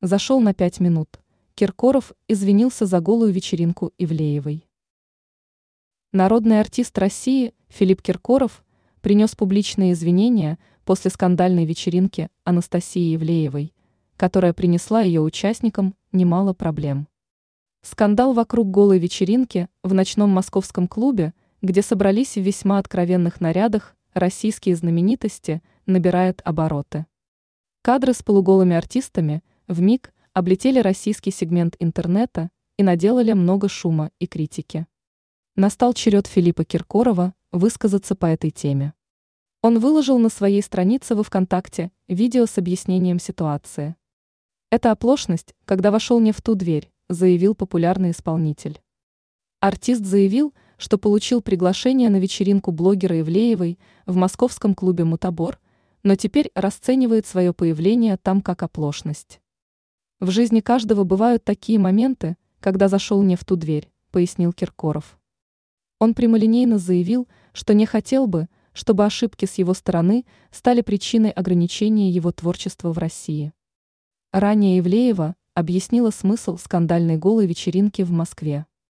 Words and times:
Зашел 0.00 0.40
на 0.40 0.54
пять 0.54 0.78
минут. 0.78 1.18
Киркоров 1.56 2.12
извинился 2.28 2.86
за 2.86 3.00
голую 3.00 3.32
вечеринку 3.32 3.92
Ивлеевой. 3.98 4.64
Народный 6.12 6.60
артист 6.60 6.96
России 6.98 7.52
Филипп 7.66 8.00
Киркоров 8.00 8.64
принес 9.00 9.34
публичные 9.34 9.94
извинения 9.94 10.60
после 10.84 11.10
скандальной 11.10 11.64
вечеринки 11.64 12.28
Анастасии 12.44 13.16
Ивлеевой, 13.16 13.74
которая 14.16 14.52
принесла 14.52 15.00
ее 15.00 15.20
участникам 15.20 15.96
немало 16.12 16.52
проблем. 16.52 17.08
Скандал 17.82 18.34
вокруг 18.34 18.70
голой 18.70 19.00
вечеринки 19.00 19.66
в 19.82 19.94
ночном 19.94 20.30
московском 20.30 20.86
клубе, 20.86 21.34
где 21.60 21.82
собрались 21.82 22.36
в 22.36 22.40
весьма 22.40 22.78
откровенных 22.78 23.40
нарядах 23.40 23.96
российские 24.14 24.76
знаменитости, 24.76 25.60
набирает 25.86 26.40
обороты. 26.44 27.06
Кадры 27.82 28.14
с 28.14 28.22
полуголыми 28.22 28.76
артистами 28.76 29.42
в 29.68 29.82
миг 29.82 30.14
облетели 30.32 30.80
российский 30.80 31.30
сегмент 31.30 31.76
интернета 31.78 32.50
и 32.78 32.82
наделали 32.82 33.34
много 33.34 33.68
шума 33.68 34.10
и 34.18 34.26
критики. 34.26 34.86
Настал 35.56 35.92
черед 35.92 36.26
Филиппа 36.26 36.64
Киркорова 36.64 37.34
высказаться 37.52 38.14
по 38.14 38.26
этой 38.26 38.50
теме. 38.50 38.94
Он 39.60 39.78
выложил 39.78 40.18
на 40.18 40.30
своей 40.30 40.62
странице 40.62 41.14
во 41.14 41.22
ВКонтакте 41.22 41.90
видео 42.06 42.46
с 42.46 42.56
объяснением 42.56 43.18
ситуации. 43.18 43.96
Это 44.70 44.90
оплошность, 44.90 45.54
когда 45.64 45.90
вошел 45.90 46.18
не 46.18 46.32
в 46.32 46.40
ту 46.40 46.54
дверь, 46.54 46.90
заявил 47.08 47.54
популярный 47.54 48.12
исполнитель. 48.12 48.80
Артист 49.60 50.04
заявил, 50.04 50.54
что 50.76 50.96
получил 50.96 51.42
приглашение 51.42 52.08
на 52.08 52.20
вечеринку 52.20 52.70
блогера 52.70 53.20
Ивлеевой 53.20 53.78
в 54.06 54.16
московском 54.16 54.74
клубе 54.74 55.04
«Мутабор», 55.04 55.58
но 56.04 56.14
теперь 56.14 56.50
расценивает 56.54 57.26
свое 57.26 57.52
появление 57.52 58.16
там 58.16 58.40
как 58.40 58.62
оплошность. 58.62 59.40
В 60.20 60.30
жизни 60.30 60.58
каждого 60.58 61.04
бывают 61.04 61.44
такие 61.44 61.78
моменты, 61.78 62.36
когда 62.58 62.88
зашел 62.88 63.22
не 63.22 63.36
в 63.36 63.44
ту 63.44 63.54
дверь, 63.54 63.88
пояснил 64.10 64.52
Киркоров. 64.52 65.16
Он 66.00 66.12
прямолинейно 66.12 66.78
заявил, 66.78 67.28
что 67.52 67.72
не 67.72 67.86
хотел 67.86 68.26
бы, 68.26 68.48
чтобы 68.72 69.04
ошибки 69.04 69.44
с 69.44 69.58
его 69.58 69.74
стороны 69.74 70.26
стали 70.50 70.80
причиной 70.80 71.30
ограничения 71.30 72.10
его 72.10 72.32
творчества 72.32 72.92
в 72.92 72.98
России. 72.98 73.52
Ранее 74.32 74.80
Ивлеева 74.80 75.36
объяснила 75.54 76.10
смысл 76.10 76.56
скандальной 76.56 77.16
голой 77.16 77.46
вечеринки 77.46 78.02
в 78.02 78.10
Москве. 78.10 78.66